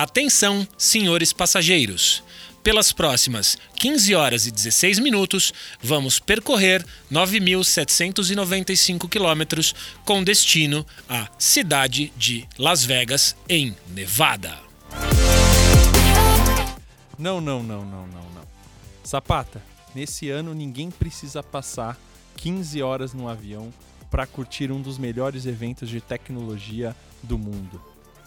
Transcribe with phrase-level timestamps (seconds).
[0.00, 2.22] Atenção, senhores passageiros.
[2.62, 5.52] Pelas próximas 15 horas e 16 minutos,
[5.82, 14.56] vamos percorrer 9.795 quilômetros com destino à cidade de Las Vegas, em Nevada.
[17.18, 18.44] Não, não, não, não, não, não.
[19.04, 19.60] Zapata,
[19.96, 21.98] nesse ano ninguém precisa passar
[22.36, 23.74] 15 horas no avião
[24.08, 27.82] para curtir um dos melhores eventos de tecnologia do mundo.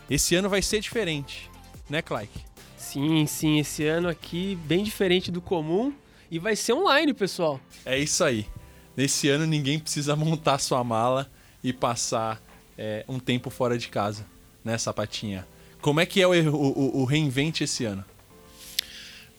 [0.09, 1.49] Esse ano vai ser diferente,
[1.89, 2.39] né, Clyke?
[2.77, 5.93] Sim, sim, esse ano aqui bem diferente do comum
[6.29, 7.59] e vai ser online, pessoal.
[7.85, 8.47] É isso aí.
[8.95, 11.31] Nesse ano ninguém precisa montar sua mala
[11.63, 12.41] e passar
[12.77, 14.25] é, um tempo fora de casa,
[14.63, 15.47] né, Sapatinha?
[15.81, 18.05] Como é que é o, o, o reinvente esse ano?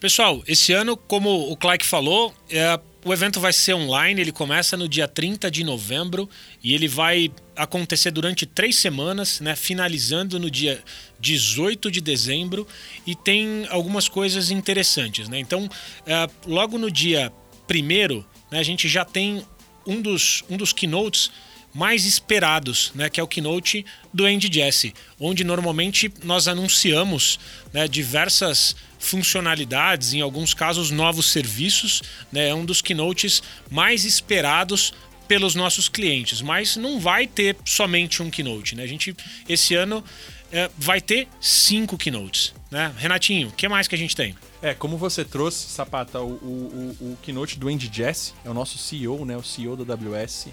[0.03, 4.77] Pessoal, esse ano, como o Clark falou, é, o evento vai ser online, ele começa
[4.77, 6.29] no dia 30 de novembro
[6.61, 10.83] e ele vai acontecer durante três semanas, né, finalizando no dia
[11.21, 12.67] 18 de dezembro
[13.07, 15.29] e tem algumas coisas interessantes.
[15.29, 15.39] Né?
[15.39, 15.71] Então,
[16.05, 17.33] é, logo no dia
[17.71, 19.47] 1 né, a gente já tem
[19.87, 21.31] um dos, um dos keynotes
[21.75, 27.39] mais esperados, né, que é o keynote do Andy Jassy, onde normalmente nós anunciamos
[27.73, 34.93] né, diversas funcionalidades, em alguns casos novos serviços, né, é um dos keynotes mais esperados
[35.27, 38.83] pelos nossos clientes, mas não vai ter somente um keynote, né?
[38.83, 39.17] A gente
[39.49, 40.05] esse ano
[40.51, 42.93] é, vai ter cinco keynotes, né?
[42.99, 44.37] Renatinho, o que mais que a gente tem?
[44.61, 48.55] É, como você trouxe, Sapata, o, o, o, o keynote do Andy Jassy, é o
[48.55, 50.49] nosso CEO, né, o CEO da AWS,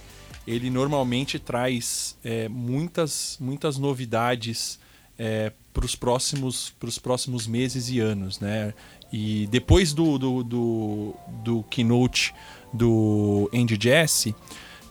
[0.50, 4.80] ele normalmente traz é, muitas, muitas novidades
[5.18, 8.74] é, para os próximos, próximos meses e anos, né?
[9.14, 12.34] E depois do, do, do, do keynote
[12.74, 14.34] do Andy Jassy,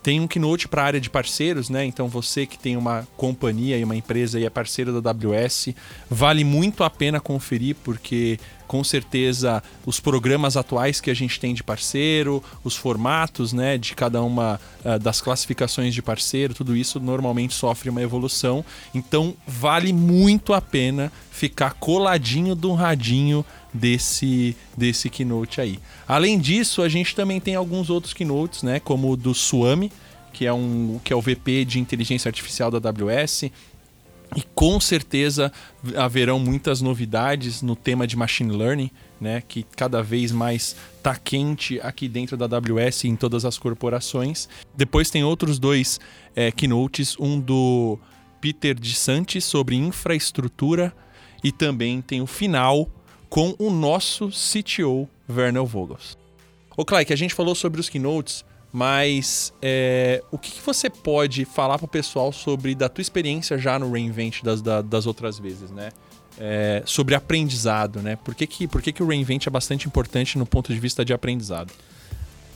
[0.01, 1.85] tem um keynote para a área de parceiros, né?
[1.85, 5.71] Então você que tem uma companhia e uma empresa e é parceiro da AWS,
[6.09, 11.55] vale muito a pena conferir porque com certeza os programas atuais que a gente tem
[11.55, 17.01] de parceiro, os formatos, né, de cada uma uh, das classificações de parceiro, tudo isso
[17.01, 18.65] normalmente sofre uma evolução.
[18.95, 25.79] Então vale muito a pena ficar coladinho do radinho desse desse keynote aí.
[26.07, 29.91] Além disso, a gente também tem alguns outros keynotes, né, como o do Suami,
[30.33, 33.51] que é um que é o VP de inteligência artificial da AWS,
[34.37, 35.53] e com certeza
[35.97, 38.91] haverão muitas novidades no tema de machine learning,
[39.21, 43.59] né, que cada vez mais está quente aqui dentro da AWS e em todas as
[43.59, 44.49] corporações.
[44.77, 45.99] Depois tem outros dois
[46.37, 47.99] é, keynotes, um do
[48.41, 50.95] Peter de Santi sobre infraestrutura
[51.43, 52.89] e também tem o final
[53.29, 56.17] com o nosso CTO, Werner Vogels.
[56.77, 61.45] Ô, Clay, a gente falou sobre os keynotes, mas é, o que, que, você pode
[61.45, 65.71] falar para o pessoal sobre da tua experiência já no Reinvent das, das outras vezes,
[65.71, 65.91] né?
[66.41, 68.17] É, sobre aprendizado, né?
[68.17, 71.05] Por que, que, por que, que o Reinvent é bastante importante no ponto de vista
[71.05, 71.73] de aprendizado?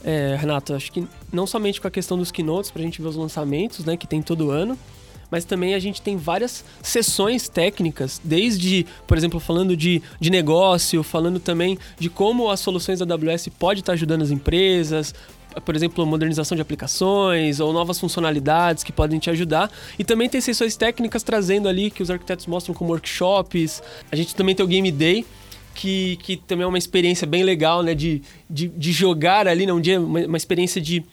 [0.03, 3.07] É, Renato, acho que não somente com a questão dos keynotes, para a gente ver
[3.07, 4.77] os lançamentos, né, que tem todo ano,
[5.31, 11.01] mas também a gente tem várias sessões técnicas, desde, por exemplo, falando de, de negócio,
[11.01, 15.15] falando também de como as soluções da AWS pode estar ajudando as empresas,
[15.61, 19.71] por exemplo, modernização de aplicações ou novas funcionalidades que podem te ajudar.
[19.97, 23.81] E também tem sessões técnicas trazendo ali que os arquitetos mostram como workshops.
[24.11, 25.25] A gente também tem o Game Day,
[25.73, 27.93] que, que também é uma experiência bem legal, né?
[27.93, 29.73] De, de, de jogar ali, né?
[29.73, 31.03] um dia, uma, uma experiência de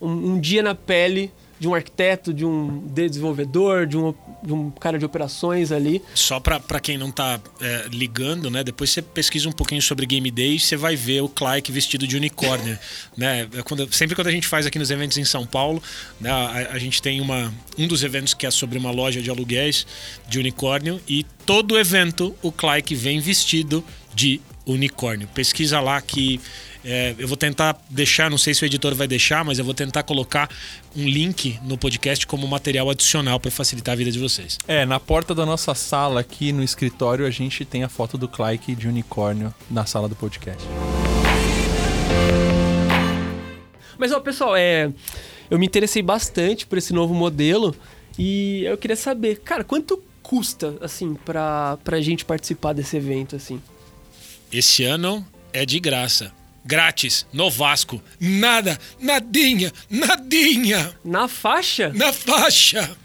[0.00, 4.14] um, um dia na pele de um arquiteto, de um desenvolvedor, de um,
[4.46, 6.00] de um cara de operações ali.
[6.14, 8.62] Só para quem não tá é, ligando, né?
[8.62, 12.16] Depois você pesquisa um pouquinho sobre Game Day, você vai ver o Clark vestido de
[12.16, 12.78] unicórnio,
[13.16, 13.48] né?
[13.52, 15.82] É quando, sempre quando a gente faz aqui nos eventos em São Paulo,
[16.20, 16.30] né?
[16.30, 19.86] A, a, gente tem uma, um dos eventos que é sobre uma loja de aluguéis
[20.28, 25.28] de unicórnio e todo evento o Clark vem vestido de unicórnio.
[25.28, 26.40] Pesquisa lá que
[26.88, 29.74] é, eu vou tentar deixar, não sei se o editor vai deixar, mas eu vou
[29.74, 30.48] tentar colocar
[30.94, 34.56] um link no podcast como material adicional para facilitar a vida de vocês.
[34.68, 38.28] É, na porta da nossa sala aqui no escritório a gente tem a foto do
[38.28, 40.64] Clyke de unicórnio na sala do podcast.
[43.98, 44.92] Mas ó, pessoal, é,
[45.50, 47.74] eu me interessei bastante por esse novo modelo
[48.16, 53.60] e eu queria saber, cara, quanto custa assim para a gente participar desse evento assim?
[54.52, 56.32] Esse ano é de graça
[56.66, 58.02] grátis no Vasco.
[58.20, 60.94] Nada, nadinha, nadinha.
[61.04, 61.92] Na faixa?
[61.94, 62.96] Na faixa.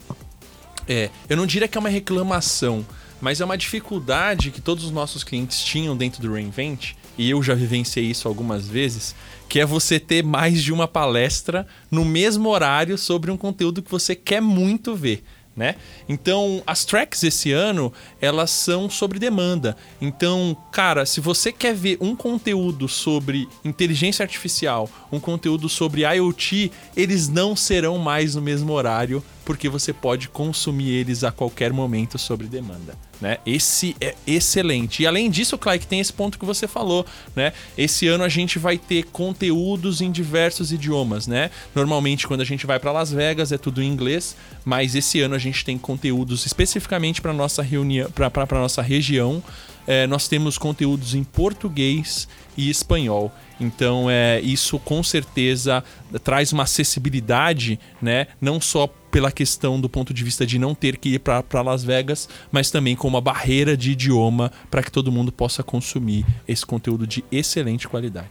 [0.89, 2.85] é, eu não diria que é uma reclamação,
[3.21, 7.43] mas é uma dificuldade que todos os nossos clientes tinham dentro do Reinvent, e eu
[7.43, 9.15] já vivenciei isso algumas vezes,
[9.49, 13.91] que é você ter mais de uma palestra no mesmo horário sobre um conteúdo que
[13.91, 15.23] você quer muito ver
[15.57, 15.77] né?
[16.09, 19.77] Então, as tracks esse ano, elas são sobre demanda.
[20.01, 26.73] Então, cara, se você quer ver um conteúdo sobre inteligência artificial, um conteúdo sobre IoT,
[26.97, 32.19] eles não serão mais no mesmo horário, porque você pode consumir eles a qualquer momento
[32.19, 32.97] sobre demanda.
[33.21, 33.39] Né?
[33.47, 35.03] Esse é excelente.
[35.03, 37.53] E além disso, Clark, tem esse ponto que você falou, né?
[37.77, 41.51] Esse ano a gente vai ter conteúdos em diversos idiomas, né?
[41.75, 45.35] Normalmente quando a gente vai para Las Vegas é tudo em inglês, mas esse ano
[45.35, 49.43] a gente tem conteúdos especificamente para nossa reunião, para nossa região.
[49.87, 52.27] É, nós temos conteúdos em português
[52.57, 53.33] e espanhol.
[53.61, 55.85] Então, é, isso com certeza
[56.23, 58.27] traz uma acessibilidade, né?
[58.41, 61.85] Não só pela questão do ponto de vista de não ter que ir para Las
[61.85, 66.67] Vegas, mas também com uma barreira de idioma para que todo mundo possa consumir esse
[66.67, 68.31] conteúdo de excelente qualidade.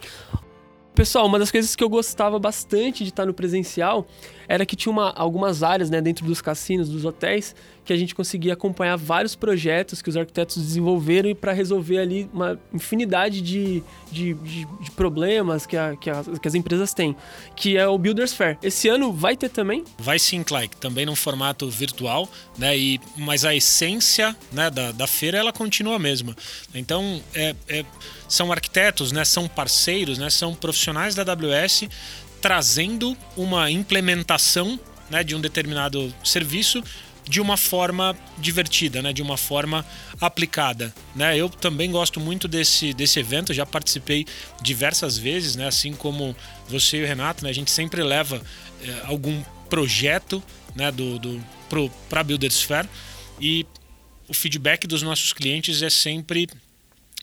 [0.93, 4.05] Pessoal, uma das coisas que eu gostava bastante de estar no presencial
[4.45, 8.15] era que tinha uma, algumas áreas né, dentro dos cassinos, dos hotéis, que a gente
[8.15, 14.33] conseguia acompanhar vários projetos que os arquitetos desenvolveram para resolver ali uma infinidade de, de,
[14.35, 17.15] de, de problemas que, a, que, a, que, as empresas têm,
[17.55, 18.57] que é o Builders Fair.
[18.61, 19.83] Esse ano vai ter também?
[19.97, 22.77] Vai sim, Clyde, também num formato virtual, né?
[22.77, 26.35] E, mas a essência né, da, da feira ela continua a mesma.
[26.73, 27.85] Então, é, é,
[28.27, 31.85] são arquitetos, né, são parceiros, né, são profissionais da AWS
[32.41, 34.77] trazendo uma implementação
[35.09, 36.83] né, de um determinado serviço
[37.27, 39.13] de uma forma divertida, né?
[39.13, 39.85] De uma forma
[40.19, 41.37] aplicada, né?
[41.37, 44.25] Eu também gosto muito desse, desse evento, já participei
[44.61, 45.67] diversas vezes, né?
[45.67, 46.35] Assim como
[46.67, 47.49] você e o Renato, né?
[47.49, 48.41] A gente sempre leva
[48.81, 50.43] é, algum projeto,
[50.75, 50.91] né?
[50.91, 51.41] Do, do
[52.07, 52.87] para Builders Fair
[53.41, 53.65] e
[54.27, 56.47] o feedback dos nossos clientes é sempre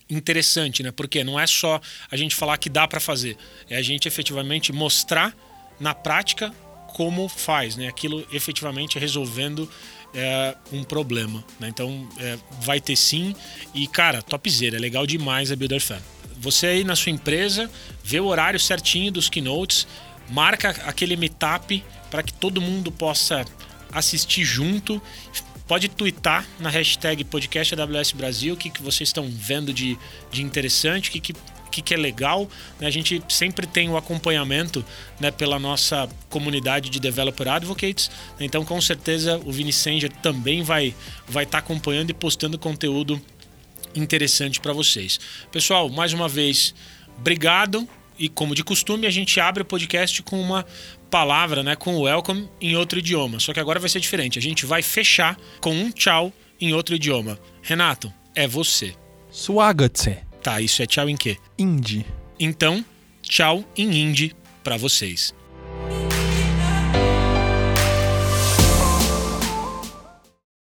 [0.09, 0.91] interessante, né?
[0.91, 1.81] Porque não é só
[2.11, 3.37] a gente falar que dá para fazer,
[3.69, 5.35] é a gente efetivamente mostrar
[5.79, 6.53] na prática
[6.91, 7.89] como faz, né?
[7.89, 9.69] Aquilo efetivamente resolvendo
[10.15, 11.45] é, um problema.
[11.59, 11.69] Né?
[11.69, 13.35] Então é, vai ter sim.
[13.75, 16.01] E, cara, topzera, é legal demais a Builder Fan.
[16.39, 17.71] Você aí na sua empresa,
[18.03, 19.87] vê o horário certinho dos keynotes,
[20.31, 23.45] marca aquele meetup para que todo mundo possa
[23.93, 25.01] assistir junto.
[25.67, 29.97] Pode twittar na hashtag podcast AWS Brasil o que, que vocês estão vendo de,
[30.33, 31.35] de interessante, o que, que
[31.71, 32.49] que, que é legal.
[32.79, 32.87] Né?
[32.87, 34.85] A gente sempre tem o acompanhamento
[35.19, 38.11] né, pela nossa comunidade de Developer Advocates.
[38.39, 43.21] Então, com certeza, o Vini Sanger também vai estar vai tá acompanhando e postando conteúdo
[43.95, 45.19] interessante para vocês.
[45.51, 46.75] Pessoal, mais uma vez,
[47.19, 47.89] obrigado.
[48.19, 50.67] E como de costume, a gente abre o podcast com uma
[51.11, 53.41] palavra, né, com o welcome em outro idioma.
[53.41, 54.39] Só que agora vai ser diferente.
[54.39, 57.39] A gente vai fechar com um tchau em outro idioma.
[57.63, 58.95] Renato, é você.
[59.31, 60.30] Swagatse.
[60.43, 61.37] Tá, isso é tchau em quê?
[61.59, 62.07] Indie.
[62.39, 62.85] Então,
[63.23, 64.35] tchau em hindi
[64.65, 65.35] para vocês.